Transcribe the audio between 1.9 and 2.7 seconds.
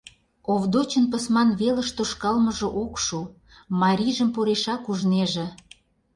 тошкалмыже